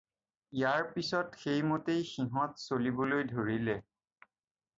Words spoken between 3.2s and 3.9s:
ধৰিলে।